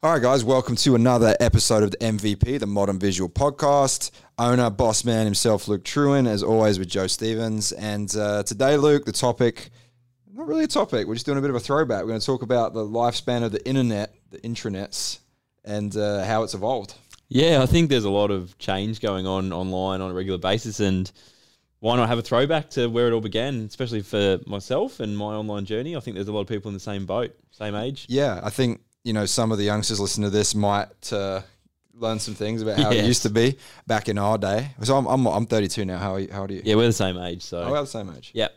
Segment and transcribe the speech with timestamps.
[0.00, 4.12] All right, guys, welcome to another episode of the MVP, the Modern Visual Podcast.
[4.38, 7.72] Owner, boss man himself, Luke Truin, as always with Joe Stevens.
[7.72, 9.70] And uh, today, Luke, the topic,
[10.32, 12.02] not really a topic, we're just doing a bit of a throwback.
[12.02, 15.18] We're going to talk about the lifespan of the internet, the intranets,
[15.64, 16.94] and uh, how it's evolved.
[17.28, 20.78] Yeah, I think there's a lot of change going on online on a regular basis,
[20.78, 21.10] and
[21.80, 25.34] why not have a throwback to where it all began, especially for myself and my
[25.34, 25.96] online journey?
[25.96, 28.06] I think there's a lot of people in the same boat, same age.
[28.08, 31.42] Yeah, I think, you know, some of the youngsters listening to this might uh,
[31.94, 34.70] learn some things about how it used to be back in our day.
[34.82, 35.98] So I'm, I'm, I'm 32 now.
[35.98, 36.62] How, are you, how old are you?
[36.64, 38.30] Yeah, we're the same age, so Oh, we're the same age.
[38.34, 38.54] Yep.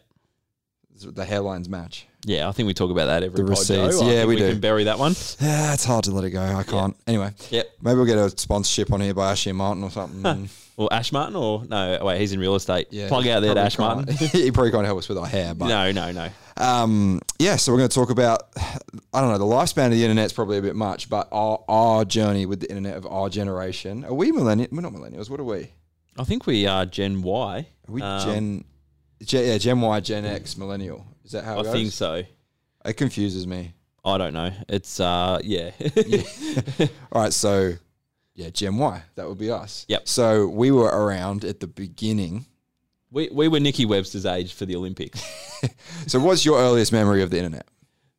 [1.04, 2.06] The hairlines match.
[2.26, 2.48] yeah.
[2.48, 4.00] I think we talk about that every The receipts.
[4.02, 4.52] I Yeah, we we do.
[4.52, 5.16] can bury that one.
[5.40, 6.44] Yeah, it's hard to let it go.
[6.44, 6.96] I can't.
[7.08, 7.70] Anyway, Yep.
[7.82, 10.48] maybe we'll get a sponsorship on here by Ashley Martin or something.
[10.78, 12.00] Or Ash Martin, or no?
[12.04, 12.88] Wait, he's in real estate.
[12.92, 14.14] yeah, Plug out there to Ash Martin.
[14.32, 16.30] he probably can't help us with our hair, but no, no, no.
[16.58, 17.56] um, yeah.
[17.58, 18.44] So we're going to talk about
[19.14, 22.06] I don't know the lifespan of the internet's probably a bit much, but our our
[22.06, 24.06] journey with the internet of our generation.
[24.06, 24.72] Are we millennials?
[24.72, 25.30] We're not millennials.
[25.30, 25.72] What are we?
[26.18, 27.68] I think we are Gen Y.
[27.88, 28.64] Are we Um, Gen?
[29.24, 31.06] Gen yeah, Gen Y, Gen X, millennial.
[31.24, 31.74] Is that how it I goes?
[31.74, 32.24] think so.
[32.86, 33.74] It confuses me.
[34.04, 34.52] I don't know.
[34.68, 35.72] It's uh, yeah.
[37.12, 37.74] All right, so
[38.42, 39.02] yeah, Gen Y.
[39.16, 39.86] That would be us.
[39.88, 40.08] Yep.
[40.08, 42.46] So we were around at the beginning.
[43.12, 45.22] we we were Nikki Webster's age for the Olympics.
[46.08, 47.68] So what's your earliest memory of the internet?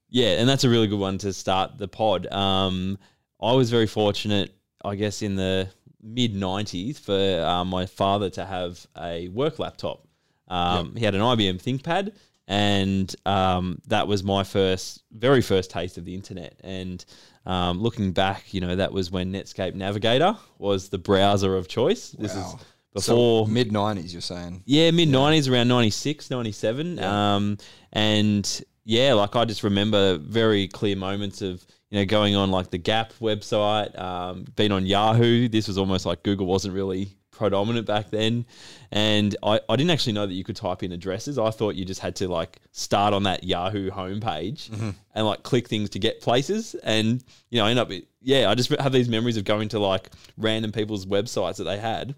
[0.09, 2.27] Yeah, and that's a really good one to start the pod.
[2.33, 2.99] Um,
[3.41, 5.69] I was very fortunate, I guess, in the
[6.01, 10.07] mid '90s for um, my father to have a work laptop.
[10.49, 12.15] Um, He had an IBM ThinkPad,
[12.47, 16.61] and um, that was my first, very first taste of the internet.
[16.63, 17.05] And
[17.47, 22.11] um, looking back, you know, that was when Netscape Navigator was the browser of choice.
[22.11, 22.59] This Wow.
[22.59, 22.65] is
[23.07, 24.13] before mid '90s.
[24.13, 24.63] You're saying?
[24.67, 26.99] yeah, mid nineties, around 96, 97.
[27.01, 27.59] Um,
[27.93, 32.71] and yeah, like I just remember very clear moments of you know going on like
[32.71, 35.49] the Gap website, um, being on Yahoo.
[35.49, 38.47] This was almost like Google wasn't really predominant back then,
[38.93, 41.39] and I, I didn't actually know that you could type in addresses.
[41.39, 44.71] I thought you just had to like start on that Yahoo homepage
[45.15, 48.55] and like click things to get places, and you know I end up yeah I
[48.55, 52.15] just have these memories of going to like random people's websites that they had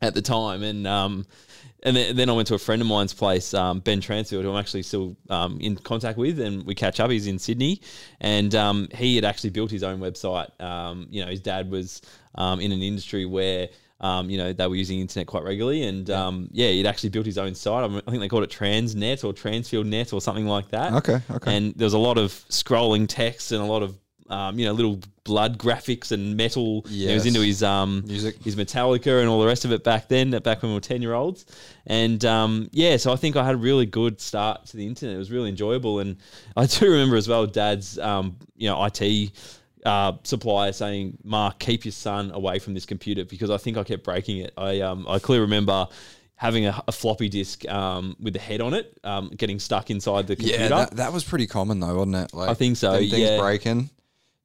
[0.00, 1.26] at the time, and um,
[1.82, 4.52] and then, then I went to a friend of mine's place, um, Ben Transfield, who
[4.52, 7.10] I'm actually still um, in contact with, and we catch up.
[7.10, 7.80] He's in Sydney,
[8.20, 10.48] and um, he had actually built his own website.
[10.62, 12.02] Um, you know, his dad was
[12.36, 13.68] um, in an industry where.
[14.04, 17.24] Um, you know, they were using internet quite regularly, and um, yeah, he'd actually built
[17.24, 17.90] his own site.
[17.90, 20.92] I think they called it Transnet or Transfield Net or something like that.
[20.92, 21.56] Okay, okay.
[21.56, 23.98] And there was a lot of scrolling text and a lot of
[24.28, 26.84] um, you know little blood graphics and metal.
[26.86, 28.36] He was into his um, Music.
[28.42, 31.00] his Metallica and all the rest of it back then, back when we were 10
[31.00, 31.46] year olds.
[31.86, 35.14] And um, yeah, so I think I had a really good start to the internet.
[35.14, 36.00] It was really enjoyable.
[36.00, 36.18] And
[36.58, 39.32] I do remember as well, dad's, um, you know, IT
[39.84, 43.84] uh, supplier saying, Mark, keep your son away from this computer because I think I
[43.84, 44.52] kept breaking it.
[44.56, 45.86] I, um, I clearly remember
[46.36, 50.26] having a, a floppy disk um, with the head on it, um, getting stuck inside
[50.26, 50.62] the computer.
[50.62, 52.34] Yeah, that, that was pretty common though, wasn't it?
[52.34, 53.38] Like I think so, things yeah.
[53.38, 53.90] breaking.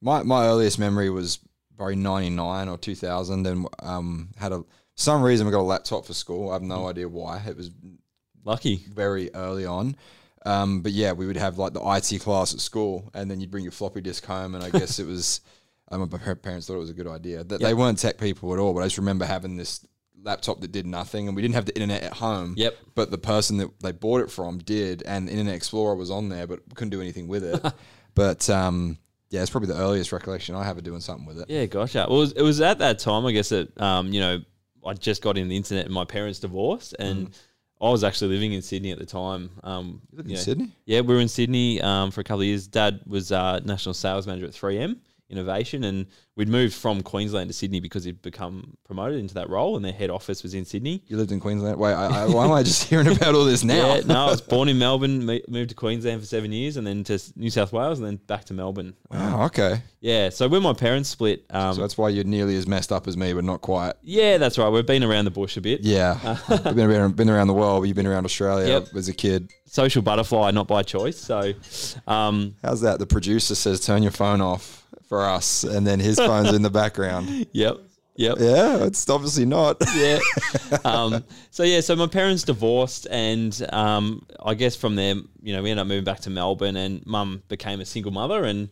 [0.00, 1.38] My my earliest memory was
[1.76, 4.62] probably '99 or 2000, and um had a
[4.94, 6.50] some reason we got a laptop for school.
[6.50, 6.68] I have Mm.
[6.68, 7.42] no idea why.
[7.46, 7.70] It was
[8.44, 8.84] Lucky.
[8.88, 9.96] very early on.
[10.46, 13.50] Um, but yeah, we would have like the IT class at school, and then you'd
[13.50, 15.40] bring your floppy disk home, and I guess it was.
[15.92, 17.42] Um, my parents thought it was a good idea.
[17.42, 19.84] That they weren't tech people at all, but I just remember having this
[20.22, 22.54] laptop that did nothing, and we didn't have the internet at home.
[22.56, 22.76] Yep.
[22.94, 26.46] But the person that they bought it from did, and Internet Explorer was on there,
[26.46, 27.74] but couldn't do anything with it.
[28.14, 28.98] but um,
[29.30, 31.48] yeah, it's probably the earliest recollection I have of doing something with it.
[31.48, 32.06] Yeah, gotcha.
[32.08, 34.40] Well, it was, it was at that time, I guess, that, um, you know,
[34.84, 36.94] I just got in the internet and my parents divorced.
[36.98, 37.30] And
[37.80, 39.50] I was actually living in Sydney at the time.
[39.64, 40.70] Um, in you know, Sydney?
[40.84, 42.66] Yeah, we were in Sydney um, for a couple of years.
[42.66, 44.98] Dad was uh, national sales manager at 3M
[45.30, 49.76] Innovation, and we'd moved from Queensland to Sydney because he'd become promoted into that role,
[49.76, 51.04] and their head office was in Sydney.
[51.06, 51.78] You lived in Queensland.
[51.78, 53.94] Wait, I, I, why am I just hearing about all this now?
[53.94, 57.04] Yeah, no, I was born in Melbourne, moved to Queensland for seven years, and then
[57.04, 58.94] to New South Wales, and then back to Melbourne.
[59.10, 59.82] Wow, okay.
[60.00, 63.06] Yeah, so when my parents split, um, So that's why you're nearly as messed up
[63.06, 63.94] as me, but not quite.
[64.02, 64.68] yeah, that's right.
[64.70, 65.80] We've been around the bush a bit.
[65.82, 67.86] Yeah, we've been around, been around the world.
[67.86, 68.88] You've been around Australia Yep.
[68.96, 69.52] as a kid.
[69.66, 71.18] social butterfly, not by choice.
[71.18, 71.52] So,
[72.06, 72.98] um, How's that?
[72.98, 74.79] The producer says turn your phone off
[75.10, 77.28] for us, and then his phone's in the background.
[77.52, 77.78] yep,
[78.14, 79.76] yep, Yeah, it's obviously not.
[79.96, 80.20] yeah.
[80.84, 85.62] um, so yeah, so my parents divorced, and um, I guess from there, you know,
[85.62, 88.68] we ended up moving back to Melbourne, and Mum became a single mother, and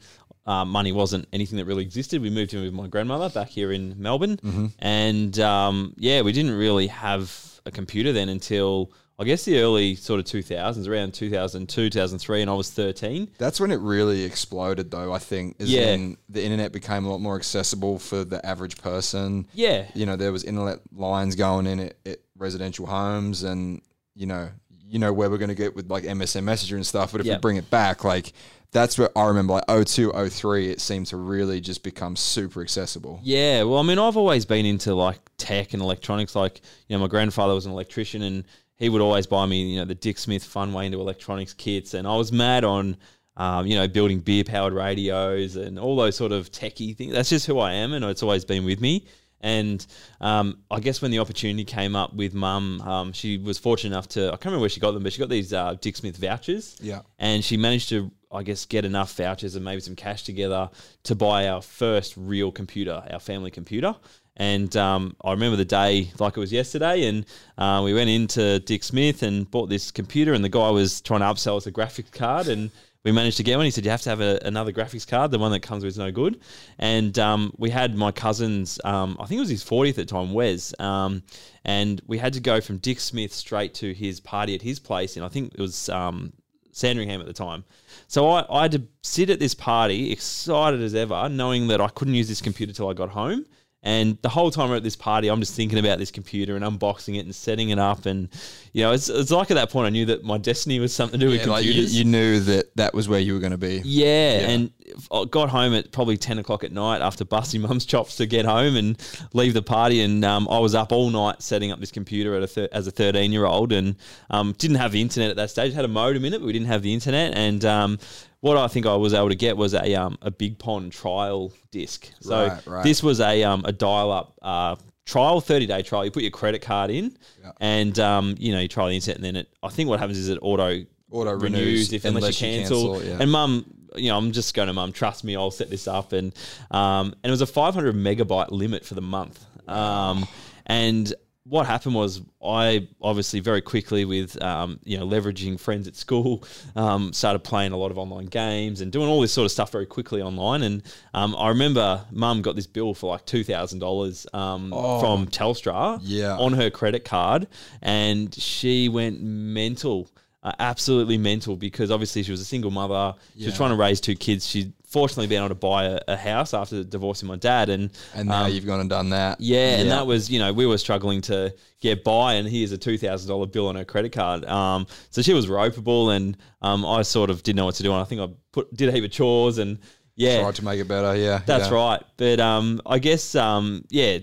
[0.46, 2.22] uh, money wasn't anything that really existed.
[2.22, 6.56] We moved in with my grandmother back here in Melbourne, and um, yeah, we didn't
[6.56, 11.90] really have a computer then until I guess the early sort of 2000s, around 2002,
[11.90, 13.28] 2003, and I was 13.
[13.36, 15.12] That's when it really exploded, though.
[15.12, 15.86] I think is Yeah.
[15.86, 19.48] when the internet became a lot more accessible for the average person.
[19.52, 23.82] Yeah, You know, there was internet lines going in at, at residential homes, and
[24.14, 24.50] you know,
[24.88, 27.10] you know where we're going to get with like MSN Messenger and stuff.
[27.12, 28.32] But if we bring it back, like
[28.70, 33.18] that's where I remember, like 02, 03, it seemed to really just become super accessible.
[33.24, 36.36] Yeah, well, I mean, I've always been into like tech and electronics.
[36.36, 38.44] Like, you know, my grandfather was an electrician, and
[38.78, 41.94] he would always buy me, you know, the Dick Smith Fun Way into electronics kits,
[41.94, 42.96] and I was mad on,
[43.36, 47.12] um, you know, building beer powered radios and all those sort of techie things.
[47.12, 49.06] That's just who I am, and it's always been with me.
[49.40, 49.86] And
[50.20, 54.08] um, I guess when the opportunity came up with mum, um, she was fortunate enough
[54.08, 56.16] to, I can't remember where she got them, but she got these uh, Dick Smith
[56.16, 57.02] vouchers Yeah.
[57.18, 60.68] and she managed to i guess get enough vouchers and maybe some cash together
[61.02, 63.96] to buy our first real computer our family computer
[64.38, 67.26] and um, i remember the day like it was yesterday and
[67.58, 71.20] uh, we went into dick smith and bought this computer and the guy was trying
[71.20, 72.70] to upsell us a graphics card and
[73.04, 73.64] we managed to get one.
[73.64, 75.30] He said, You have to have a, another graphics card.
[75.30, 76.40] The one that comes with is no good.
[76.78, 80.04] And um, we had my cousin's, um, I think it was his 40th at the
[80.04, 80.74] time, Wes.
[80.80, 81.22] Um,
[81.64, 85.16] and we had to go from Dick Smith straight to his party at his place.
[85.16, 86.32] And I think it was um,
[86.72, 87.64] Sandringham at the time.
[88.08, 91.88] So I, I had to sit at this party, excited as ever, knowing that I
[91.88, 93.46] couldn't use this computer till I got home.
[93.84, 96.64] And the whole time we're at this party, I'm just thinking about this computer and
[96.64, 98.06] unboxing it and setting it up.
[98.06, 98.28] And,
[98.72, 101.20] you know, it's, it's like at that point I knew that my destiny was something
[101.20, 101.96] to do with Yeah, like you, computers.
[101.96, 103.80] you knew that that was where you were going to be.
[103.84, 104.72] Yeah, and
[105.12, 108.44] I got home at probably ten o'clock at night after busting mum's chops to get
[108.46, 109.00] home and
[109.32, 110.00] leave the party.
[110.00, 112.88] And um, I was up all night setting up this computer at a thir- as
[112.88, 113.94] a thirteen year old, and
[114.30, 115.72] um, didn't have the internet at that stage.
[115.72, 117.34] Had a modem in it, but we didn't have the internet.
[117.36, 117.98] And um,
[118.40, 121.52] what I think I was able to get was a um, a Big Pond trial
[121.70, 122.10] disc.
[122.20, 122.84] So Right, right.
[122.84, 124.38] this was a um, a dial up.
[124.42, 124.76] Uh,
[125.06, 126.04] Trial, thirty day trial.
[126.04, 127.16] You put your credit card in,
[127.62, 129.48] and um, you know you try the internet, and then it.
[129.62, 132.58] I think what happens is it auto Auto renews renews if unless, unless you you
[132.58, 132.92] cancel.
[132.92, 133.16] cancel, yeah.
[133.18, 133.64] And mum,
[133.96, 134.92] you know, I'm just going to mum.
[134.92, 136.12] Trust me, I'll set this up.
[136.12, 136.34] And
[136.70, 139.42] um, and it was a 500 megabyte limit for the month.
[139.66, 140.28] Um,
[140.66, 141.12] and
[141.48, 146.44] what happened was I obviously very quickly with um, you know leveraging friends at school
[146.76, 149.72] um, started playing a lot of online games and doing all this sort of stuff
[149.72, 150.62] very quickly online.
[150.62, 150.82] And
[151.14, 155.98] um, I remember mum got this bill for like two thousand dollars um, from Telstra
[156.02, 156.36] Yeah.
[156.36, 157.48] on her credit card,
[157.82, 160.08] and she went mental.
[160.40, 163.12] Uh, absolutely mental because obviously she was a single mother.
[163.36, 164.46] She was trying to raise two kids.
[164.46, 168.28] She'd fortunately been able to buy a, a house after divorcing my dad, and And
[168.28, 169.40] now um, you've gone and done that.
[169.40, 172.78] yeah, and that was you know we were struggling to get by, and here's a
[172.78, 174.44] two thousand dollar bill on her credit card.
[174.44, 177.92] Um, so she was ropeable, and um, I sort of didn't know what to do,
[177.92, 179.78] and I think I put did a heap of chores, and
[180.16, 181.16] yeah, tried to make it better.
[181.16, 181.74] Yeah, that's yeah.
[181.74, 182.02] right.
[182.16, 184.18] But um, I guess um, yeah,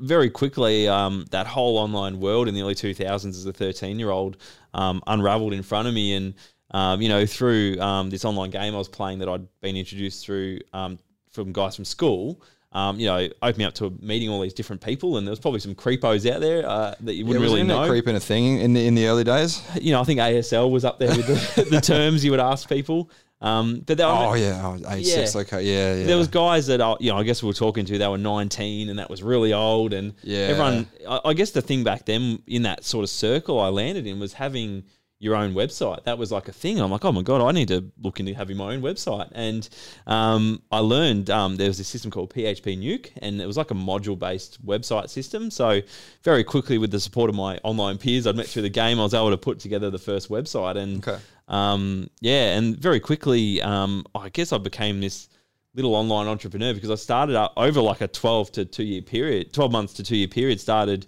[0.00, 3.98] very quickly um, that whole online world in the early two thousands as a thirteen
[3.98, 4.36] year old
[4.74, 6.34] um, unraveled in front of me, and
[6.72, 10.24] um, you know through um, this online game I was playing that I'd been introduced
[10.24, 10.98] through um,
[11.32, 12.42] from guys from school.
[12.70, 15.40] Um, you know, opened me up to meeting all these different people, and there was
[15.40, 17.88] probably some creepos out there uh, that you wouldn't was really know.
[17.88, 19.62] creeping a thing in the in the early days?
[19.80, 22.68] You know, I think ASL was up there with the, the terms you would ask
[22.68, 23.10] people.
[23.40, 25.34] Um, but there, Oh yeah, oh, six.
[25.34, 25.40] Yeah.
[25.40, 26.06] Okay, yeah, yeah.
[26.06, 27.96] there was guys that I, you know I guess we were talking to.
[27.96, 29.94] They were nineteen, and that was really old.
[29.94, 30.48] And Yeah.
[30.48, 34.06] everyone, I, I guess the thing back then in that sort of circle I landed
[34.06, 34.84] in was having
[35.20, 36.04] your own website.
[36.04, 36.78] That was like a thing.
[36.80, 39.28] I'm like, oh my god, I need to look into having my own website.
[39.32, 39.68] And
[40.06, 43.72] um, I learned um, there was a system called PHP Nuke, and it was like
[43.72, 45.50] a module-based website system.
[45.50, 45.80] So
[46.22, 49.02] very quickly, with the support of my online peers I'd met through the game, I
[49.02, 50.76] was able to put together the first website.
[50.76, 51.18] And Okay.
[51.48, 55.28] um, yeah, and very quickly, um, I guess I became this
[55.74, 59.52] little online entrepreneur because I started out over like a 12 to two year period,
[59.52, 61.06] 12 months to two year period, started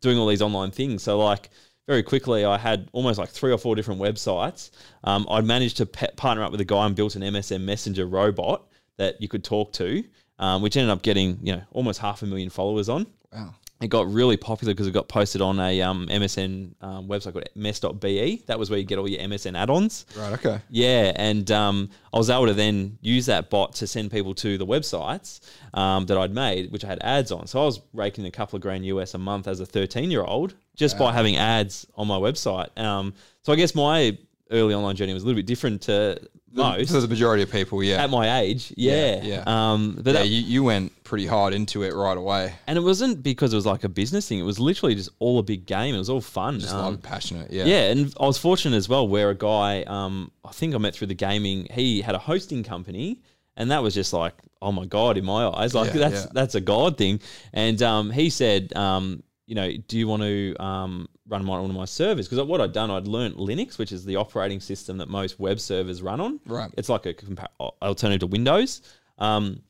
[0.00, 1.02] doing all these online things.
[1.04, 1.50] So, like,
[1.86, 4.70] very quickly, I had almost like three or four different websites.
[5.04, 8.06] Um, I'd managed to pe- partner up with a guy and built an MSN Messenger
[8.06, 8.66] robot
[8.98, 10.04] that you could talk to,
[10.38, 13.54] um, which ended up getting, you know, almost half a million followers on Wow.
[13.82, 17.48] It got really popular because it got posted on a um, MSN um, website called
[17.56, 18.44] mess.be.
[18.46, 20.06] That was where you get all your MSN add-ons.
[20.16, 20.32] Right.
[20.34, 20.60] Okay.
[20.70, 24.56] Yeah, and um, I was able to then use that bot to send people to
[24.56, 25.40] the websites
[25.74, 27.48] um, that I'd made, which I had ads on.
[27.48, 30.96] So I was raking a couple of grand US a month as a 13-year-old just
[30.96, 32.76] by having ads on my website.
[32.78, 34.16] Um, so I guess my
[34.52, 36.20] early online journey was a little bit different to
[36.54, 38.02] most For the majority of people, yeah.
[38.04, 38.72] at my age.
[38.76, 42.52] Yeah, Yeah, Um, but yeah, that, you, you went pretty hard into it right away.
[42.66, 44.38] and it wasn't because it was like a business thing.
[44.38, 45.94] It was literally just all a big game.
[45.94, 46.60] It was all fun.
[46.60, 47.50] Just Um, love passionate.
[47.50, 47.64] Yeah.
[47.64, 50.94] yeah, and I was fortunate as well where a guy, um, I think I met
[50.94, 53.20] through the gaming, he had a hosting company.
[53.56, 56.30] And that was just like, oh my god, in my eyes, like Yeah, that's yeah.
[56.32, 57.20] that's a god thing.
[57.52, 61.70] And um, he said, um, you know, do you want to um, run my, one
[61.70, 64.98] of my servers because what I'd done, I'd learnt Linux, which is the operating system
[64.98, 66.40] that most web servers run on.
[66.46, 66.70] Right.
[66.76, 67.48] It's like a compa-
[67.82, 68.82] alternative to Windows.
[69.18, 69.62] Um,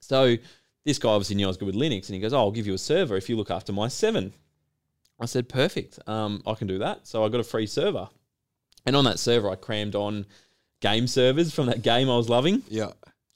[0.00, 0.36] so
[0.84, 2.66] this guy obviously knew I was good with Linux, and he goes, "Oh, I'll give
[2.66, 4.32] you a server if you look after my seven.
[5.20, 8.08] I said, "Perfect, um, I can do that." So I got a free server,
[8.86, 10.24] and on that server, I crammed on
[10.80, 12.62] game servers from that game I was loving.
[12.68, 12.92] Yeah.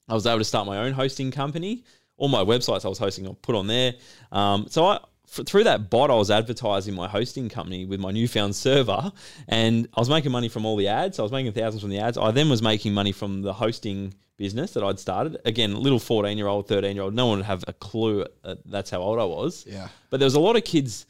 [0.08, 1.84] I was able to start my own hosting company.
[2.16, 3.94] All my websites I was hosting, I put on there.
[4.30, 5.00] Um, so I
[5.36, 9.12] f- through that bot, I was advertising my hosting company with my newfound server,
[9.48, 11.18] and I was making money from all the ads.
[11.18, 12.18] I was making thousands from the ads.
[12.18, 15.40] I then was making money from the hosting business that I'd started.
[15.44, 17.14] Again, little fourteen year old, thirteen year old.
[17.14, 18.26] No one would have a clue.
[18.44, 19.64] Uh, that's how old I was.
[19.68, 19.88] Yeah.
[20.10, 21.06] But there was a lot of kids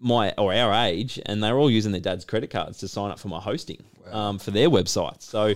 [0.00, 3.10] my or our age, and they were all using their dad's credit cards to sign
[3.10, 5.22] up for my hosting um, for their websites.
[5.22, 5.46] So,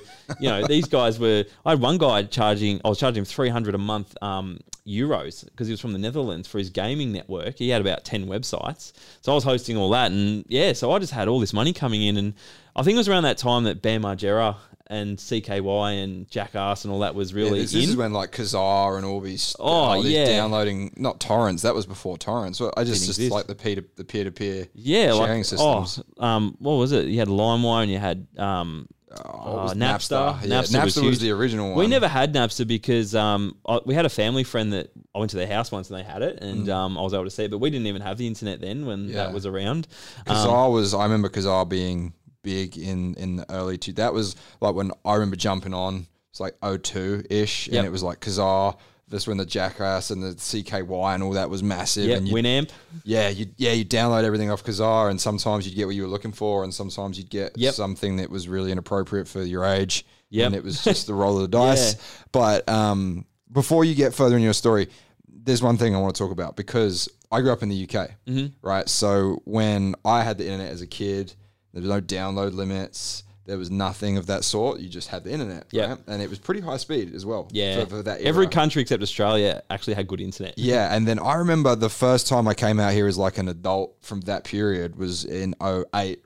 [0.40, 1.44] you know, these guys were.
[1.64, 2.80] I had one guy charging.
[2.84, 5.98] I was charging him three hundred a month um, euros because he was from the
[5.98, 7.58] Netherlands for his gaming network.
[7.58, 10.98] He had about ten websites, so I was hosting all that, and yeah, so I
[10.98, 12.34] just had all this money coming in, and
[12.74, 14.56] I think it was around that time that Bam Margera
[14.88, 17.80] and CKY and Jackass and all that was Yeah, really this, in.
[17.80, 20.26] this is when like Kazaa and all these, Oh, all these yeah.
[20.26, 21.62] downloading not torrents.
[21.62, 22.60] That was before torrents.
[22.60, 23.32] Well, I just just exist.
[23.32, 26.02] like the peer the peer to peer yeah, sharing like systems.
[26.18, 27.06] oh, um, what was it?
[27.06, 30.40] You had LimeWire and you had um, Oh, uh, was Napster.
[30.40, 31.76] Yeah, Napster Napster, was was, the original one.
[31.78, 35.30] We never had Napster because um, I, we had a family friend that I went
[35.32, 37.44] to their house once and they had it, and um, I was able to see
[37.44, 37.50] it.
[37.50, 39.08] But we didn't even have the internet then when Mm.
[39.10, 39.24] Yeah.
[39.24, 39.86] that was around.
[40.26, 40.94] Um, Kazaa was.
[40.94, 43.92] I remember Kazaa being big in in the early two.
[43.94, 46.06] That was like when I remember jumping on.
[46.30, 47.76] It's like 02 ish, Yep.
[47.78, 48.78] and it was like Kazaa.
[49.08, 52.06] This when the Jackass and the CKY and all that was massive.
[52.08, 52.70] yeah, and Winamp.
[53.04, 56.08] yeah, you yeah you download everything off Kazaa, and sometimes you'd get what you were
[56.08, 57.74] looking for, and sometimes you'd get Yep.
[57.74, 60.06] something that was really inappropriate for your age.
[60.30, 60.46] Yep.
[60.46, 61.92] and it was just the roll of the dice.
[61.94, 62.00] Yeah.
[62.32, 64.88] But um, before you get further in your story,
[65.28, 68.12] there's one thing I want to talk about because I grew up in the UK,
[68.26, 68.46] Mm-hmm.
[68.66, 68.88] right?
[68.88, 71.34] So when I had the internet as a kid,
[71.72, 73.24] there was no download limits.
[73.44, 74.78] There was nothing of that sort.
[74.78, 75.88] You just had the internet, Yeah.
[75.88, 75.98] right?
[76.06, 77.48] And it was pretty high speed as well.
[77.50, 80.54] Yeah, for, for that every country except Australia actually had good internet.
[80.56, 83.48] Yeah, and then I remember the first time I came out here as like an
[83.48, 86.22] adult from that period was in 08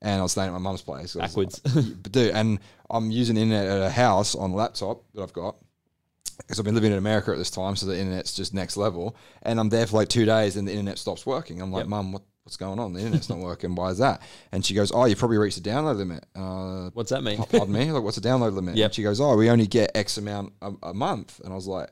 [0.00, 1.14] and I was staying at my mum's place.
[1.14, 1.60] Backwards.
[1.74, 5.32] like- but dude, and I'm using internet at a house on a laptop that I've
[5.34, 5.56] got
[6.38, 9.14] because I've been living in America at this time, so the internet's just next level.
[9.42, 11.60] And I'm there for like two days, and the internet stops working.
[11.60, 11.88] I'm like, Yep.
[11.88, 12.92] Mum, what, what's going on?
[12.92, 13.74] The internet's not working.
[13.74, 14.22] Why is that?
[14.52, 16.24] And she goes, Oh, you probably reached the download limit.
[16.34, 17.38] Uh, What's that mean?
[17.38, 18.76] pardon me, like what's the download limit?
[18.76, 18.88] Yeah.
[18.90, 21.90] She goes, oh, we only get X amount a, a month, and I was like.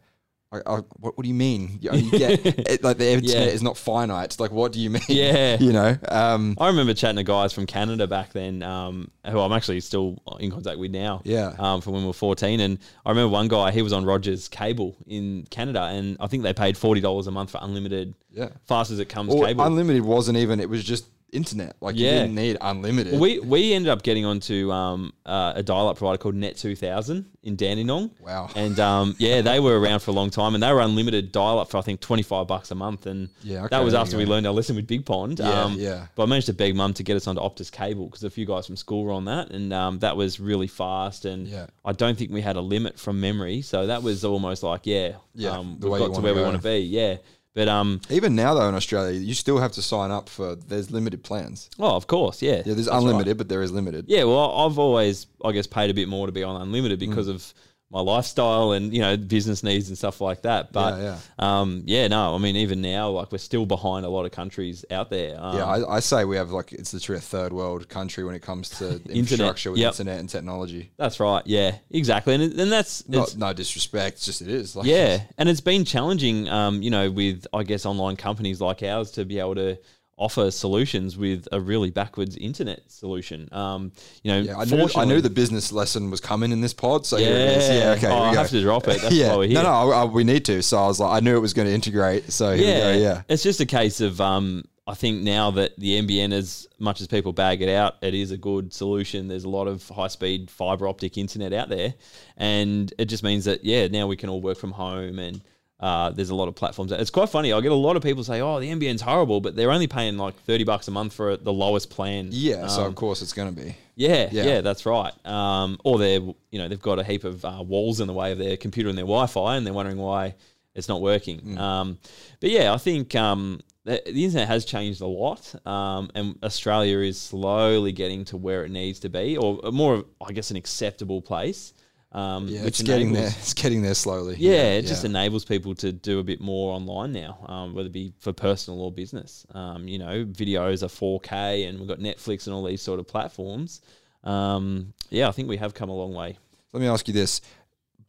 [0.54, 1.78] I, I, what, what do you mean?
[1.80, 3.52] You get it, like the internet Yeah.
[3.52, 4.26] is not finite.
[4.26, 5.02] It's like, what do you mean?
[5.08, 5.56] Yeah.
[5.60, 5.96] you know.
[6.08, 10.18] Um, I remember chatting to guys from Canada back then, um, who I'm actually still
[10.38, 11.22] in contact with now.
[11.24, 11.54] Yeah.
[11.58, 14.48] Um, from when we were 14, and I remember one guy he was on Rogers
[14.48, 18.48] Cable in Canada, and I think they paid forty dollars a month for unlimited, yeah.
[18.66, 19.64] fast as it comes Or cable.
[19.64, 20.60] unlimited wasn't even.
[20.60, 21.76] It was just internet.
[21.80, 22.20] Like you Yeah.
[22.22, 23.18] didn't need unlimited.
[23.18, 27.56] We we ended up getting onto um, uh, a dial-up provider called Net 2000 in
[27.56, 28.10] Dandenong.
[28.20, 28.48] Wow.
[28.54, 31.70] And um, yeah, they were around for a long time, and they were unlimited dial-up
[31.70, 33.06] for I think 25 bucks a month.
[33.06, 34.30] And Yeah, okay, that was there after you we go.
[34.32, 35.38] learned our lesson with Big Pond.
[35.40, 36.06] Yeah, um, yeah.
[36.14, 38.46] But I managed to beg Mum to get us onto Optus Cable because a few
[38.46, 41.24] guys from school were on that, and um, that was really fast.
[41.24, 41.66] And Yeah.
[41.84, 45.16] I don't think we had a limit from memory, so that was almost like yeah,
[45.34, 46.44] Yeah, um, the we've way you got to wanna where we go.
[46.48, 46.78] want to be.
[46.78, 47.16] Yeah.
[47.54, 50.56] But um, even now though in Australia, you still have to sign up for.
[50.56, 51.70] There's limited plans.
[51.78, 52.56] oh, of course, yeah.
[52.56, 52.98] Yeah, there's That's right.
[52.98, 54.06] unlimited, but there is limited.
[54.08, 57.08] Yeah, well, I've always, I guess, paid a bit more to be on unlimited Mm.
[57.08, 57.54] because of
[57.94, 60.72] my lifestyle and you know business needs and stuff like that.
[60.72, 64.26] But Yeah, um, yeah, no, I mean, even now, like we're still behind a lot
[64.26, 65.36] of countries out there.
[65.38, 68.34] Um, Yeah, I, I say we have like it's literally a third world country when
[68.34, 69.92] it comes to infrastructure with yep.
[69.92, 70.90] internet and technology.
[70.96, 71.46] that's right.
[71.46, 74.74] Yeah, exactly, and and that's Not no disrespect, it's just it is.
[74.74, 78.82] Like, yeah, and it's been challenging, um, you know, with I guess online companies like
[78.82, 79.78] ours to be able to
[80.16, 83.48] offer solutions with a really backwards internet solution.
[83.52, 83.92] Um,
[84.22, 87.04] you know, Yeah, I knew, I knew the business lesson was coming in this pod,
[87.04, 87.68] so here it is.
[87.68, 89.00] Yeah, okay, Oh, I have to drop it.
[89.02, 89.54] That's yeah, why we're here.
[89.54, 90.62] no, no, I, I- we need to.
[90.62, 92.30] So I was like, I knew it was going to integrate.
[92.32, 93.02] So here yeah, we go.
[93.02, 97.00] Yeah, It's just a case of um, I think now that the NBN, as much
[97.00, 99.26] as people bag it out, it is a good solution.
[99.28, 101.94] There's a lot of high speed fiber optic internet out there,
[102.36, 105.40] and it just means that yeah, now we can all work from home and.
[105.84, 106.90] Uh, there's a lot of platforms.
[106.92, 107.52] It's quite funny.
[107.52, 110.16] I get a lot of people say, "Oh, the NBN's horrible," but they're only paying
[110.16, 112.28] like thirty bucks a month for the lowest plan.
[112.30, 112.66] yeah.
[112.68, 113.76] so Um, of course it's going to be.
[113.94, 114.44] yeah, Yeah.
[114.44, 115.12] yeah, that's right.
[115.26, 116.20] Um, or they're
[116.52, 118.88] you know they've got a heap of uh, walls in the way of their computer
[118.88, 120.34] and their Wi-Fi, and they're wondering why
[120.74, 121.40] it's not working.
[121.40, 121.58] Mm.
[121.58, 121.98] Um,
[122.40, 126.98] but yeah, I think um, the, the internet has changed a lot, um, and Australia
[127.00, 130.56] is slowly getting to where it needs to be, or more, of, I guess, an
[130.56, 131.74] acceptable place.
[132.14, 133.26] Um, Yeah, which it's getting there.
[133.38, 134.36] It's getting there slowly.
[134.38, 137.92] Yeah, it just enables people to do a bit more online now, um, whether it
[137.92, 139.44] be for personal or business.
[139.52, 143.08] Um, you know, videos are 4K, and we've got Netflix and all these sort of
[143.08, 143.80] platforms.
[144.22, 146.38] Um, yeah, I think we have come a long way.
[146.72, 147.40] Let me ask you this: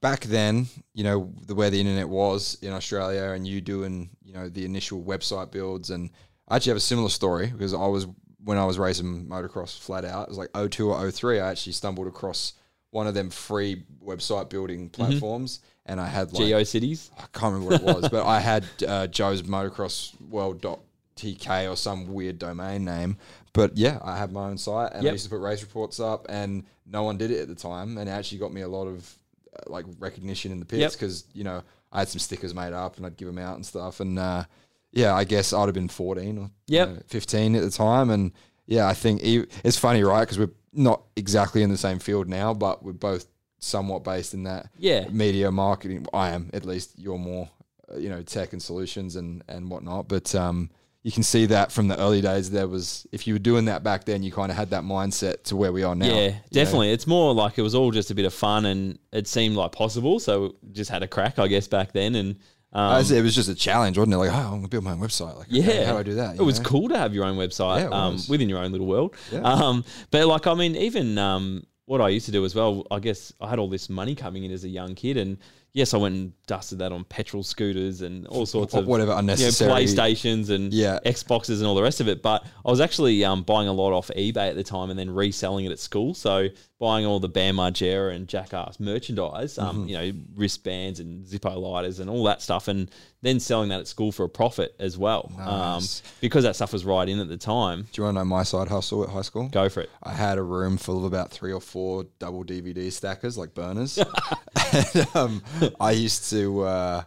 [0.02, 4.34] Back then, you know, the where the internet was in Australia, and you doing, you
[4.34, 6.12] know, the initial website builds, and
[6.48, 8.08] I actually have a similar story because I was
[8.44, 10.28] when I was racing motocross flat out.
[10.28, 11.40] It was like 02 or 03.
[11.40, 12.54] I actually stumbled across
[12.96, 17.10] one of them free website building platforms, and I had like GeoCities.
[17.18, 20.80] I can't remember what it was, but I had uh, Joe's Motocross World dot
[21.18, 23.18] TK or some weird domain name.
[23.52, 26.26] But yeah, I had my own site and I used to put race reports up,
[26.30, 28.88] and no one did it at the time, and it actually got me a lot
[28.88, 29.14] of
[29.54, 32.96] uh, like recognition in the pits because you know I had some stickers made up
[32.96, 34.46] and I'd give them out and stuff, and uh,
[34.94, 36.50] yeah, I guess I'd have been fourteen or
[36.88, 38.32] you know, fifteen at the time, and
[38.68, 40.22] yeah, I think e- it's funny, right?
[40.22, 43.26] Because we're not exactly in the same field now, but we're both
[43.60, 45.08] somewhat based in that Yeah.
[45.10, 46.06] media marketing.
[46.14, 46.92] I am at least.
[46.98, 47.50] You're more,
[47.92, 50.08] uh, you know, tech and solutions and and whatnot.
[50.08, 50.70] But um,
[51.04, 52.52] you can see that from the early days.
[52.52, 55.44] There was if you were doing that back then, you kind of had that mindset
[55.46, 56.08] to where we are now.
[56.08, 56.36] Yeah, know?
[56.52, 56.92] definitely.
[56.92, 59.72] It's more like it was all just a bit of fun, and it seemed like
[59.72, 60.20] possible.
[60.20, 62.16] So just had a crack, I guess, back then.
[62.16, 62.36] And
[62.76, 64.18] um, it was just a challenge, wasn't it?
[64.18, 65.38] Like, oh, I'm gonna build my own website.
[65.38, 66.36] Like, Yeah, okay, how do I do that?
[66.36, 66.66] It You was know?
[66.66, 69.16] cool to have your own website Yeah, um, within your own little world.
[69.32, 69.40] Yeah.
[69.42, 72.86] Um, but like, I mean, even um, what I used to do as well.
[72.92, 75.38] I guess I had all this money coming in as a young kid, and
[75.76, 79.16] yes, I went and dusted that on petrol scooters and all sorts of whatever you
[79.16, 79.70] know, unnecessary.
[79.72, 81.00] PlayStations and Yeah.
[81.06, 82.22] Xboxes and all the rest of it.
[82.24, 85.10] But I was actually um, buying a lot off eBay at the time and then
[85.14, 86.14] reselling it at school.
[86.14, 86.48] So
[86.80, 89.88] buying all the Bam Margera and Jackass merchandise, um, Mm-hmm.
[89.90, 92.90] you know, wristbands and Zippo lighters and all that stuff, and
[93.22, 95.32] then selling that at school for a profit as well.
[95.38, 96.02] Nice.
[96.02, 97.88] Um, because that stuff was right in at the time.
[97.92, 99.50] Do you want to know my side hustle at high school?
[99.50, 99.90] Go for it.
[100.04, 103.98] I had a room full of about three or four double DVD stackers, like burners.
[104.74, 105.44] and, um,
[105.80, 107.04] I used to, uh,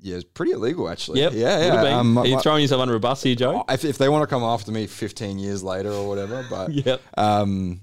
[0.00, 1.20] yeah, it's pretty illegal actually.
[1.20, 1.32] Yep.
[1.34, 1.82] Yeah, yeah.
[1.82, 1.92] been.
[1.92, 3.64] Um, Are you my- throwing yourself under a bus here, Joe?
[3.68, 7.00] if, if they want to come after me 15 years later or whatever, but Yep.
[7.16, 7.80] um,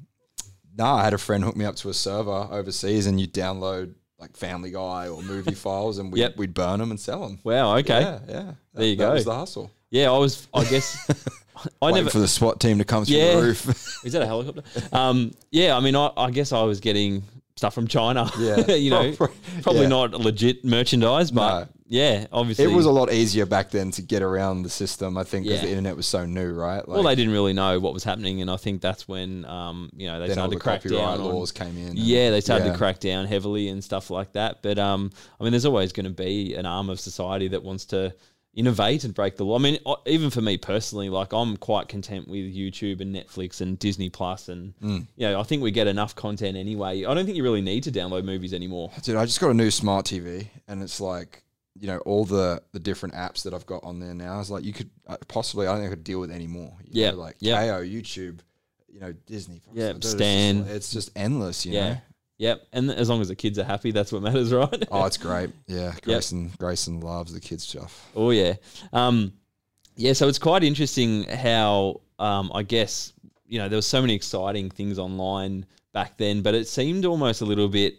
[0.77, 3.93] no, I had a friend hook me up to a server overseas, and you download
[4.17, 6.37] like Family Guy or movie files, and we'd, Yep.
[6.37, 7.39] we'd burn them and sell them.
[7.43, 7.77] Wow.
[7.77, 8.01] Okay.
[8.01, 8.51] Yeah, yeah.
[8.73, 9.13] There you that go.
[9.13, 9.71] was the hustle.
[9.91, 10.47] Yeah, I was.
[10.53, 11.09] I guess
[11.81, 12.09] I Waiting never.
[12.11, 13.35] for the SWAT team to come through Yeah.
[13.35, 14.05] the roof.
[14.05, 14.61] Is that a helicopter?
[14.93, 17.23] Um, yeah, I mean, I, I guess I was getting
[17.59, 18.29] stuff from China.
[18.39, 18.71] Yeah.
[18.85, 19.87] you know, Probably- probably yeah.
[19.89, 21.67] not legit merchandise, but No.
[21.87, 25.17] yeah, obviously it was a lot easier back then to get around the system.
[25.17, 25.65] I think because Yeah.
[25.65, 26.77] the internet was so new, right?
[26.77, 29.89] Like, well, they didn't really know what was happening, and I think that's when um,
[29.95, 31.25] you know they started to crack down on.
[31.25, 31.89] laws came in.
[31.89, 32.71] and- Yeah, they started yeah.
[32.71, 34.61] to crack down heavily and stuff like that.
[34.61, 37.85] But um, I mean, there's always going to be an arm of society that wants
[37.85, 38.13] to
[38.59, 39.55] innovate and break the law.
[39.57, 43.79] I mean, even for me personally, like I'm quite content with YouTube and Netflix and
[43.79, 45.07] Disney Plus, and Mm.
[45.15, 47.05] you know, I think we get enough content anyway.
[47.05, 48.91] I don't think you really need to download movies anymore.
[49.03, 51.43] Dude, I just got a new smart TV, and it's like
[51.79, 54.39] you know all the the different apps that I've got on there now.
[54.41, 56.73] It's like you could uh, possibly I don't think I could deal with any more.
[56.83, 57.61] You Yeah, know, like yeah.
[57.63, 58.39] Kayo, YouTube,
[58.91, 59.61] you know Disney.
[59.63, 59.77] Plus.
[59.77, 60.57] Yeah, It's just- Stan.
[60.67, 61.65] It's just endless.
[61.65, 61.89] You Yeah.
[61.93, 61.97] know.
[62.39, 64.87] Yep, and as long as the kids are happy, that's what matters, right?
[64.89, 65.51] Oh, it's great.
[65.67, 68.09] Yeah, Grayson Grayson loves the kids stuff.
[68.15, 68.53] Oh yeah,
[68.93, 69.33] um,
[69.97, 70.13] yeah.
[70.13, 73.11] So it's quite interesting how um, I guess
[73.45, 77.41] you know there were so many exciting things online back then, but it seemed almost
[77.41, 77.97] a little bit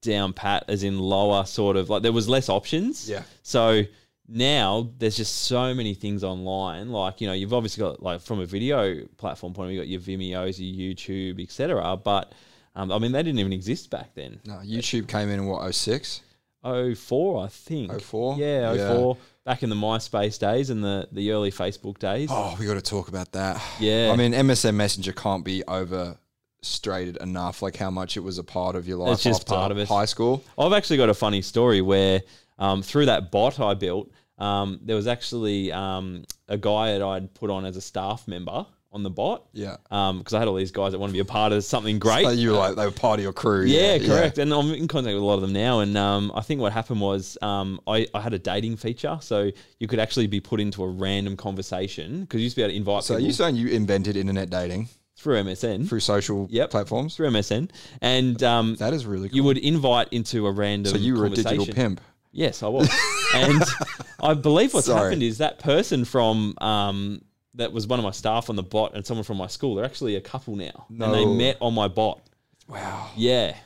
[0.00, 3.08] down pat, as in lower sort of like there was less options.
[3.08, 3.24] Yeah.
[3.42, 3.82] So
[4.26, 6.90] now there's just so many things online.
[6.90, 9.98] Like you know you've obviously got like from a video platform point of view, you
[9.98, 11.98] got your Vimeos, your YouTube, etc.
[11.98, 12.32] But
[12.74, 14.40] um, I mean they didn't even exist back then.
[14.44, 16.20] No, YouTube came in in what 06?
[16.64, 18.00] 04, I think.
[18.00, 18.36] 04?
[18.38, 18.88] Yeah, Yeah.
[18.96, 19.16] 04.
[19.44, 22.30] Back in the MySpace days and the, the early Facebook days.
[22.32, 23.60] Oh, we got to talk about that.
[23.78, 24.10] Yeah.
[24.10, 27.60] I mean, MSN Messenger can't be overstated enough.
[27.60, 29.12] Like how much it was a part of your life.
[29.12, 29.86] It's just part of it.
[29.86, 30.42] High school.
[30.58, 32.22] I've actually got a funny story where
[32.58, 37.34] um, through that bot I built, um, there was actually um, a guy that I'd
[37.34, 39.44] put on as a staff member on the bot.
[39.52, 39.76] Yeah.
[39.90, 42.24] Because I had all these guys that want to be a part of something great.
[42.24, 43.64] So you were like they were part of your crew.
[43.64, 44.38] Yeah, correct.
[44.38, 45.80] And I'm in contact with a lot of them now.
[45.80, 49.18] And um, I think what happened was um, I, I had a dating feature.
[49.20, 52.62] So you could actually be put into a random conversation because you used to be
[52.64, 55.88] able to invite So people you saying you invented internet dating through MSN.
[55.88, 56.70] through social Yep.
[56.70, 57.16] platforms?
[57.16, 57.70] through MSN.
[58.00, 59.36] And um, That is really cool.
[59.36, 62.00] you would invite into a random so you were a digital pimp.
[62.32, 62.88] Yes, I was.
[63.34, 63.62] and
[64.20, 65.00] I believe what's Sorry.
[65.02, 67.22] happened is that person from um,
[67.54, 69.74] that was one of my staff on the bot and someone from my school.
[69.74, 72.20] They're actually a couple now, and they met on my bot.
[72.68, 73.10] Wow.
[73.16, 73.56] Yeah.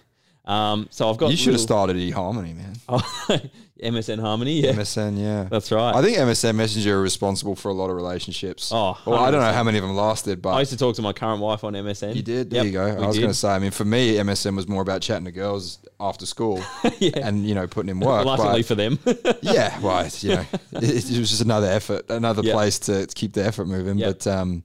[0.49, 2.75] Um, so I've got You should have started eHarmony, man.
[2.91, 3.39] Oh,
[3.83, 4.61] MSN Harmony.
[4.63, 5.45] Yeah, MSN, yeah.
[5.45, 5.95] that's right.
[5.95, 8.73] I think MSN Messenger are responsible for a lot of relationships.
[8.75, 10.55] Oh, well, I don't know how many of them lasted, but.
[10.55, 12.17] I used to talk to my current wife on MSN.
[12.17, 12.51] you did.
[12.51, 12.87] There Yep, you go.
[12.87, 15.31] I was going to say, I mean, for me, MSN was more about chatting to
[15.33, 16.61] girls after school
[16.99, 17.11] yeah.
[17.23, 18.25] and you know putting in work.
[18.25, 18.99] Luckily for them.
[19.43, 22.53] yeah, well, you know, it, it was just another effort, another Yep.
[22.55, 23.99] place to, to keep the effort moving.
[23.99, 24.09] Yep.
[24.25, 24.65] But um,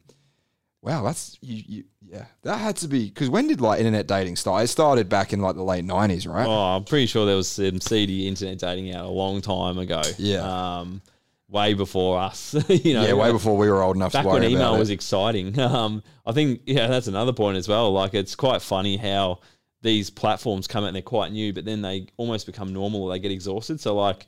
[0.84, 1.84] wow, that's you, you.
[2.02, 4.64] Yeah, that had to be because when did like internet dating start?
[4.66, 6.46] It started back in like the late nineties, right?
[6.46, 10.02] oh, I'm pretty sure there was some seedy internet dating out a long time ago.
[10.18, 10.80] Yeah.
[10.80, 11.02] Um,
[11.50, 12.54] way before us.
[12.68, 13.06] you know.
[13.06, 15.58] yeah, way before we were old enough back to worry when email was exciting.
[15.64, 17.92] Um, I think yeah, that's another point as well.
[17.92, 19.40] Like it's quite funny how
[19.82, 23.12] these platforms come out and they're quite new, but then they almost become normal or
[23.12, 23.80] they get exhausted.
[23.80, 24.28] So like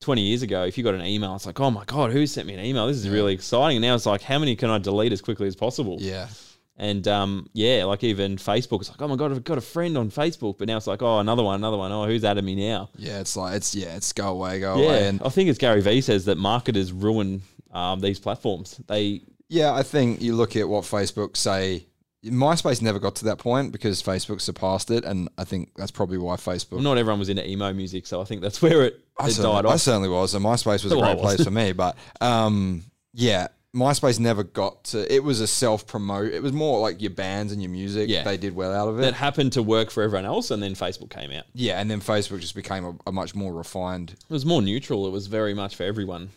[0.00, 2.46] 20 years ago, if you got an email, it's like, oh my god, who sent
[2.46, 2.86] me an email?
[2.86, 3.78] This is really exciting.
[3.78, 5.96] And now it's like, how many can I delete as quickly as possible?
[6.00, 6.28] Yeah,
[6.76, 9.96] And um, yeah, like even Facebook, it's like, oh my god, I've got a friend
[9.96, 11.90] on Facebook, but now it's like, oh, another one, another one.
[11.92, 12.90] Oh, who's added me now?
[12.96, 13.20] yeah.
[13.20, 15.80] It's like it's yeah, it's go away, go Yeah, away, and I think it's Gary
[15.80, 17.40] Vee says that marketers ruin
[17.72, 18.78] um, these platforms.
[18.86, 21.86] They Yeah, I think you look at what Facebook say.
[22.30, 26.18] MySpace never got to that point because Facebook surpassed it, and I think that's probably
[26.18, 26.80] why Facebook.
[26.82, 29.72] not everyone was into emo music, so I think that's where it, it died off.
[29.72, 31.72] I certainly was, and MySpace was a Well, I great place for me.
[31.72, 35.12] But um, yeah, MySpace never got to.
[35.14, 36.32] It was a self promote.
[36.32, 38.08] It was more like your bands and your music.
[38.08, 38.24] Yeah.
[38.24, 39.02] they did well out of it.
[39.02, 41.44] that happened to work for everyone else, and then Facebook came out.
[41.54, 44.12] yeah, and then Facebook just became a, a much more refined.
[44.12, 45.06] It was more neutral.
[45.06, 46.30] It was very much for everyone.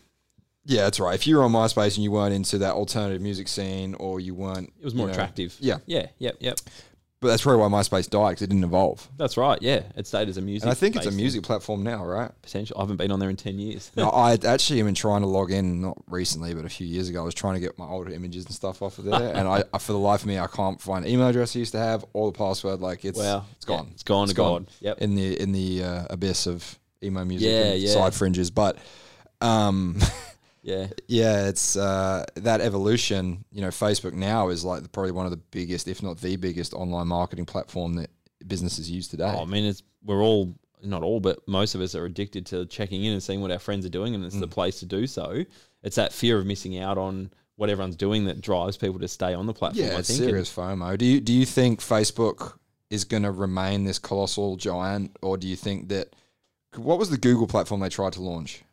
[0.65, 1.15] Yeah, that's right.
[1.15, 4.35] If you were on MySpace and you weren't into that alternative music scene, or you
[4.35, 5.55] weren't, It was more you know- attractive.
[5.59, 6.59] Yeah, Yeah, yep, yep.
[7.21, 9.09] but that's probably why MySpace died because it didn't evolve.
[9.17, 9.57] That's right.
[9.61, 10.63] Yeah, it stayed as a music.
[10.63, 12.29] And I think it's a music platform now, right?
[12.43, 12.77] potential.
[12.77, 13.89] I haven't been on there in ten years.
[13.95, 17.09] No, I actually have been trying to log in, not recently, but a few years
[17.09, 17.21] ago.
[17.21, 19.63] I was trying to get my older images and stuff off of there, and I,
[19.73, 21.79] I, for the life of me, I can't find the email address I used to
[21.79, 22.79] have or the password.
[22.81, 23.45] Like it's, Wow.
[23.55, 24.67] it's gone, Yeah, it's gone to God.
[24.81, 24.99] Yep.
[24.99, 27.93] in the in the uh, abyss of emo music Yeah, and yeah.
[27.93, 28.51] side fringes.
[28.51, 28.77] But
[29.41, 29.97] um,
[30.69, 33.43] Yeah, yeah, it's uh, that evolution.
[33.51, 36.73] You know, Facebook now is like probably one of the biggest, if not the biggest,
[36.73, 38.09] online marketing platform that
[38.47, 39.31] businesses use today.
[39.35, 42.65] Oh, I mean, it's we're all not all, but most of us are addicted to
[42.67, 44.51] checking in and seeing what our friends are doing, and it's the Mm.
[44.51, 45.43] place to do so.
[45.83, 49.33] It's that fear of missing out on what everyone's doing that drives people to stay
[49.33, 49.87] on the platform.
[49.87, 50.19] Yeah, I think.
[50.19, 50.97] And- serious FOMO.
[50.97, 52.53] Do you do you think Facebook
[52.89, 56.15] is going to remain this colossal giant, or do you think that
[56.75, 58.63] what was the Google platform they tried to launch?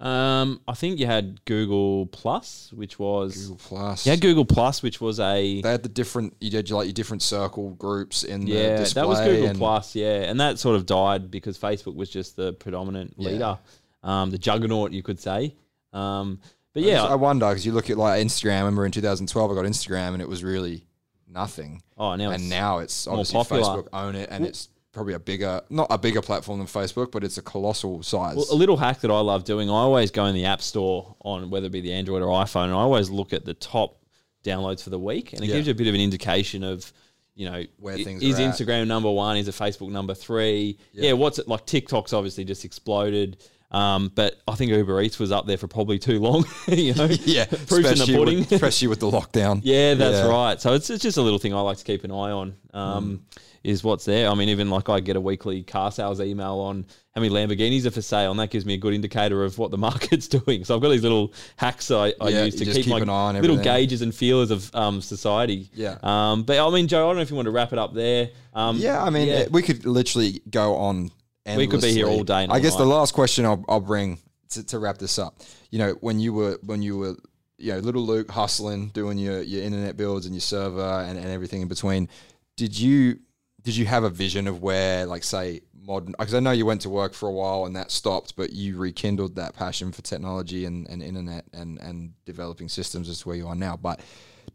[0.00, 4.06] Um, I think you had Google Plus, which was Google Plus.
[4.06, 6.34] you had Google Plus, which was a they had the different.
[6.40, 10.22] You did like your different circle groups in the yeah, that was Google Plus, yeah,
[10.22, 13.30] and that sort of died because Facebook was just the predominant Yeah.
[13.30, 13.58] leader,
[14.02, 15.54] um, the juggernaut, you could say.
[15.92, 16.40] Um,
[16.72, 18.54] but I yeah, just- I wonder because you look at like Instagram.
[18.54, 20.86] I remember in 2012, I got Instagram, and it was really
[21.28, 21.82] nothing.
[21.98, 23.62] oh now it's and now it's obviously popular.
[23.82, 27.22] Facebook own it, and it's probably a bigger, not a bigger platform than Facebook, but
[27.24, 28.36] it's a colossal size.
[28.36, 31.14] Well, a little hack that I love doing, I always go in the App Store
[31.20, 33.98] on whether it be the Android or iPhone, and I always look at the top
[34.44, 35.54] downloads for the week, and it Yeah.
[35.56, 36.92] gives you a bit of an indication of,
[37.36, 38.54] you know, Where things is are at.
[38.54, 40.78] Instagram number one, is it Facebook number three?
[40.92, 41.08] Yeah.
[41.08, 41.66] Yeah, what's it like?
[41.66, 43.36] TikTok's obviously just exploded.
[43.70, 46.44] Um, but I think Uber Eats was up there for probably too long.
[46.66, 48.40] you know, yeah, proofs in the pudding.
[48.40, 49.60] with, especially with the lockdown.
[49.62, 50.26] Yeah, that's Yeah.
[50.28, 50.60] right.
[50.60, 52.54] So it's, it's just a little thing I like to keep an eye on.
[52.74, 53.26] Um,
[53.62, 54.30] Is what's there.
[54.30, 57.84] I mean, even like I get a weekly car sales email on how many Lamborghinis
[57.84, 60.64] are for sale, and that gives me a good indicator of what the market's doing.
[60.64, 63.10] So I've got these little hacks I, I Yeah, use to keep, keep my an
[63.10, 63.64] eye on little everything.
[63.64, 65.68] gauges and feelers of um, society.
[65.74, 65.98] Yeah.
[66.02, 67.92] Um, but I mean, Joe, I don't know if you want to wrap it up
[67.92, 68.30] there.
[68.54, 69.46] Um, Yeah, I mean, yeah.
[69.50, 71.10] we could literally go on.
[71.44, 74.18] We could be here all day I guess the last question I'll, I'll bring
[74.50, 75.40] to, to wrap this up.
[75.70, 77.16] You know, when you were when you were,
[77.58, 81.28] you know, little Luke hustling, doing your your internet builds and your server and, and
[81.28, 82.08] everything in between.
[82.56, 83.18] Did you
[83.62, 86.14] did you have a vision of where, like, say, modern?
[86.18, 88.76] Because I know you went to work for a while and that stopped, but you
[88.76, 93.36] rekindled that passion for technology and, and internet and and developing systems as to where
[93.36, 93.76] you are now.
[93.76, 94.00] But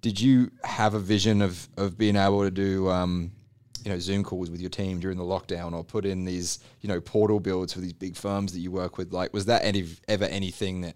[0.01, 3.31] did you have a vision of of being able to do um,
[3.83, 6.89] you know Zoom calls with your team during the lockdown, or put in these you
[6.89, 9.13] know portal builds for these big firms that you work with?
[9.13, 10.95] Like, was that any ever anything that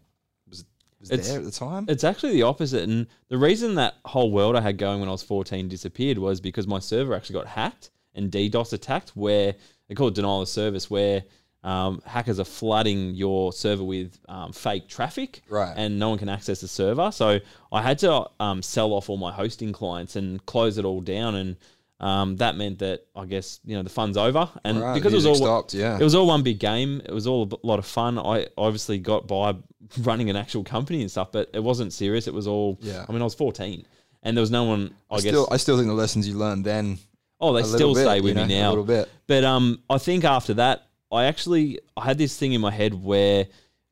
[0.50, 0.66] was
[1.00, 1.86] was It's- there at the time?
[1.88, 2.90] It's actually the opposite.
[2.90, 6.42] And the reason that whole world I had going when I was 14 disappeared was
[6.42, 9.56] because my server actually got hacked and DDoS attacked, where
[9.88, 11.24] they call it denial of service, where
[11.64, 15.42] um, hackers are flooding your server with um, fake traffic.
[15.50, 15.74] Right.
[15.76, 17.12] And no one can access the server.
[17.12, 17.40] So
[17.72, 21.36] I had to um, sell off all my hosting clients and close it all down.
[21.36, 21.58] And
[22.00, 24.50] um, that meant that I guess, you know, the fun's over.
[24.64, 25.98] And Right, because it was all stopped, yeah.
[26.00, 27.02] it was all one big game.
[27.04, 28.18] It was all a lot of fun.
[28.18, 29.56] I obviously got by
[30.00, 32.28] running an actual company and stuff, but it wasn't serious.
[32.28, 32.78] It was all.
[32.82, 33.06] Yeah.
[33.08, 33.86] I mean, I was fourteen,
[34.24, 34.96] and there was no one.
[35.12, 35.32] I, I guess.
[35.32, 37.00] still I still think the lessons you learned then
[37.40, 39.10] Oh, they still bit, stay you with know, me a little bit.
[39.28, 42.94] But um, I think after that, I actually I had this thing in my head
[43.04, 43.48] where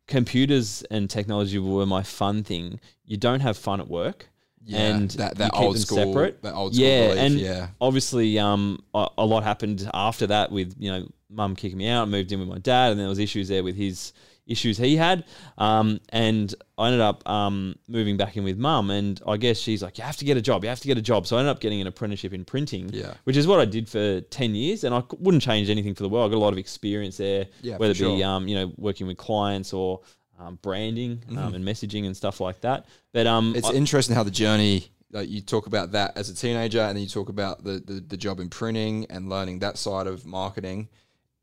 [0.08, 2.80] computers and technology were my fun thing.
[3.06, 4.28] You don't have fun at work.
[4.66, 6.42] Yeah, and that- that you old school- separate.
[6.44, 7.68] that old school yeah, belief, and yeah.
[7.80, 12.10] obviously, um, a, a lot happened after that with you know mum kicking me out,
[12.10, 14.12] moved in with my dad, and there was issues there with his
[14.48, 15.24] issues he had,
[15.58, 19.82] um, and I ended up um, moving back in with mum, and I guess she's
[19.84, 21.40] like, you have to get a job, you have to get a job, so I
[21.40, 23.14] ended up getting an apprenticeship in printing, Yeah.
[23.26, 26.10] which is what I did for ten years, and I wouldn't change anything for the
[26.10, 26.30] world.
[26.30, 28.24] I got a lot of experience there, Yeah, whether it be sure.
[28.26, 30.02] um, you know working with clients or
[30.40, 32.86] um, branding um, and messaging and stuff like that.
[33.14, 33.58] But um, Mm-hmm.
[33.58, 34.88] It's I- interesting how the journey.
[35.10, 38.04] Like you talk about that as a teenager, and then you talk about the, the
[38.06, 40.90] the job in printing and learning that side of marketing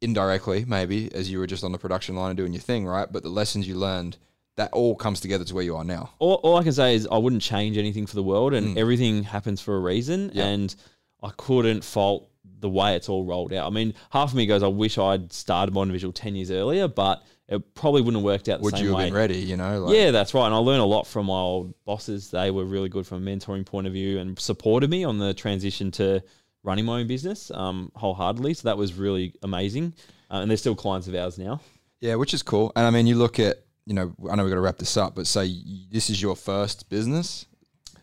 [0.04, 3.10] indirectly, maybe as you were just on the production line and doing your thing, right?
[3.10, 4.16] But the lessons you learned,
[4.56, 6.10] that all comes together to where you are now.
[6.20, 8.78] all, all I can say is I wouldn't change anything for the world, and mm.
[8.78, 10.30] everything happens for a reason.
[10.32, 10.44] Yeah.
[10.44, 10.74] And
[11.22, 13.66] I couldn't fault the way it's all rolled out.
[13.66, 16.86] I mean, half of me goes, I wish I'd started Modern Visual ten years earlier,
[16.86, 19.04] but it probably wouldn't have worked out the Would same you have way.
[19.06, 19.38] been ready?
[19.38, 20.46] You know, like, yeah, that's right.
[20.46, 22.30] And I learned a lot from my old bosses.
[22.30, 25.34] They were really good from a mentoring point of view and supported me on the
[25.34, 26.22] transition to
[26.64, 28.54] running my own business um, wholeheartedly.
[28.54, 29.94] So that was really amazing.
[30.30, 31.60] Uh, and they're still clients of ours now.
[32.00, 32.72] Yeah, which is cool.
[32.74, 34.96] And I mean, you look at, you know, I know we've got to wrap this
[34.96, 35.54] up, but say
[35.90, 37.46] this is your first business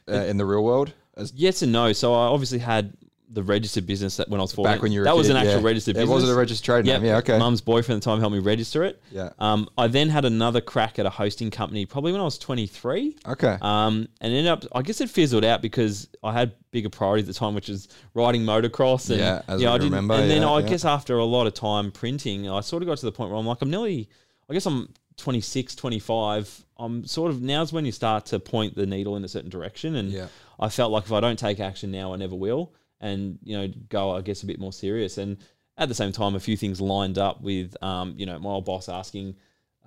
[0.08, 0.94] uh, in the real world.
[1.18, 1.92] As Yes and no.
[1.92, 2.94] So I obviously had
[3.34, 4.74] the registered business that when I was 14.
[4.74, 5.66] back when you were a that was kid, an actual yeah.
[5.68, 6.10] registered business.
[6.10, 7.02] It wasn't a registered trade Yep.
[7.02, 7.10] name?
[7.10, 7.38] Yeah, okay.
[7.38, 9.02] Mum's boyfriend at the time helped me register it.
[9.12, 9.30] Yeah.
[9.40, 13.16] Um, I then had another crack at a hosting company probably when I was 23.
[13.28, 13.58] Okay.
[13.62, 17.34] Um, and ended up, I guess it fizzled out because I had bigger priorities at
[17.36, 19.10] the time, which was riding motocross.
[19.10, 20.68] And, Yeah, as you know, I didn't, remember, And then yeah, I yeah.
[20.70, 23.40] guess after a lot of time printing, I sort of got to the point where
[23.40, 24.10] I'm like, I'm nearly,
[24.50, 26.66] I guess I'm 26, 25.
[26.80, 29.96] I'm sort of, now's when you start to point the needle in a certain direction.
[29.96, 30.28] And Yeah.
[30.60, 32.74] I felt like if I don't take action now, I never will.
[33.02, 35.18] And, you know, go, I guess, a bit more serious.
[35.18, 35.38] And
[35.78, 38.66] at the same time, a few things lined up with, um, you know, my old
[38.66, 39.36] boss asking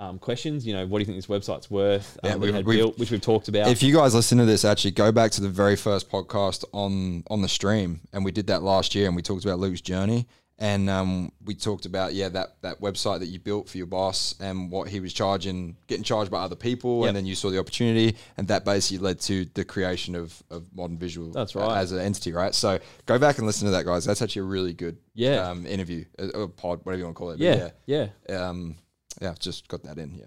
[0.00, 0.66] um, questions.
[0.66, 2.18] You know, what do you think this website's worth?
[2.24, 3.68] Yeah, um, we we've- had we've- built, which we've talked about.
[3.68, 7.22] If you guys listen to this, actually go back to the very first podcast on
[7.30, 10.26] on the stream, and we did that last year, and we talked about Luke's journey,
[10.58, 14.34] and um, we talked about yeah that that website that you built for your boss
[14.40, 17.08] and what he was charging, getting charged by other people, Yep.
[17.08, 20.64] and then you saw the opportunity, and that basically led to the creation of of
[20.74, 21.32] Modern Visual.
[21.32, 21.76] That's right.
[21.78, 22.54] as an entity, right?
[22.54, 24.04] So go back and listen to that, guys.
[24.04, 25.48] That's actually a really good Yeah.
[25.48, 27.40] um, interview, a, a pod, whatever you want to call it.
[27.40, 28.76] Yeah, yeah, yeah, um,
[29.20, 29.34] yeah.
[29.38, 30.14] Just got that in.
[30.14, 30.26] Yeah.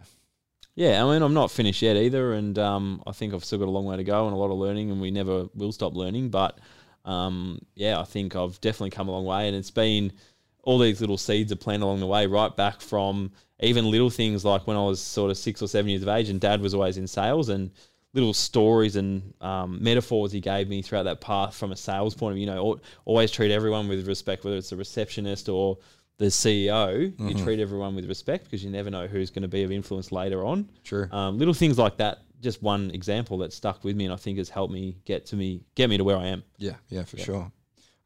[0.75, 1.03] yeah.
[1.05, 3.71] I mean, I'm not finished yet either, and um, I think I've still got a
[3.71, 6.29] long way to go and a lot of learning, and we never will stop learning.
[6.29, 6.59] But
[7.07, 10.11] um, yeah, I think I've definitely come a long way, and it's been
[10.63, 14.43] all these little seeds are planted along the way, right back from even little things
[14.43, 16.73] like when I was sort of six or seven years of age, and Dad was
[16.73, 17.71] always in sales, and
[18.13, 22.31] little stories and um, metaphors he gave me throughout that path from a sales point
[22.31, 22.47] of view.
[22.47, 25.77] You know, always treat everyone with respect, whether it's the receptionist or
[26.17, 27.13] the CEO.
[27.19, 30.11] You treat everyone with respect because you never know who's going to be of influence
[30.11, 30.67] later on.
[30.83, 31.07] Sure.
[31.11, 32.19] Um, little things like that.
[32.47, 35.35] Just one example that stuck with me, and I think has helped me get to
[35.35, 36.43] me get me to where I am.
[36.57, 37.35] Yeah, yeah, for sure.
[37.35, 37.51] All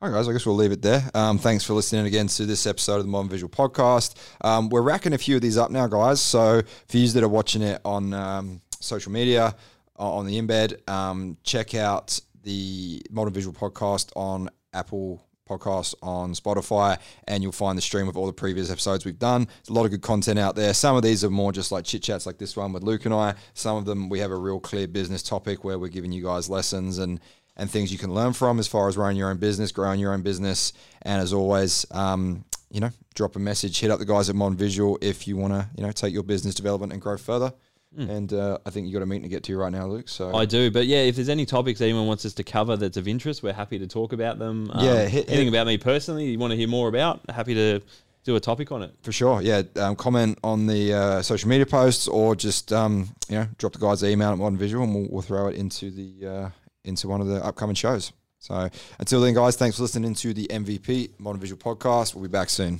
[0.10, 1.08] right, guys, I guess we'll leave it there.
[1.13, 4.15] Um, thanks for listening again to this episode of the Modern Visual Podcast.
[4.43, 6.19] Um, we're racking a few of these up now, guys.
[6.19, 9.56] So for you that are watching it on um, social media,
[9.95, 16.97] on the embed, um, check out the Modern Visual Podcast on Apple Podcasts, on Spotify,
[17.27, 19.45] and you'll find the stream of all the previous episodes we've done.
[19.45, 20.73] There's a lot of good content out there.
[20.73, 23.13] Some of these are more just like chit chats, like this one with Luke and
[23.13, 23.35] I.
[23.53, 26.49] Some of them we have a real clear business topic where we're giving you guys
[26.49, 27.19] lessons and
[27.57, 30.13] and things you can learn from as far as running your own business, growing your
[30.13, 30.71] own business.
[31.01, 34.57] And as always, um, you know, drop a message, hit up the guys at Modern
[34.57, 37.53] Visual if you want to, you know, take your business development and grow further.
[37.97, 40.08] And uh, I think you got a meeting to get to right now, Luke.
[40.08, 42.95] So I do, but yeah, if there's any topics anyone wants us to cover that's
[42.97, 44.71] of interest, we're happy to talk about them.
[44.71, 47.54] Um, Yeah, hit- anything hit- about me personally you want to hear more about, happy
[47.54, 47.82] to
[48.23, 48.93] do a topic on it.
[49.01, 53.36] for sure, yeah, um, comment on the uh, social media posts or just um, you
[53.36, 55.91] know drop the guys an email at Modern Visual and we'll, we'll throw it into
[55.91, 56.49] the uh,
[56.86, 58.13] into one of the upcoming shows.
[58.39, 62.15] So until then, guys, thanks for listening to the MVP Modern Visual Podcast.
[62.15, 62.80] We'll be back soon.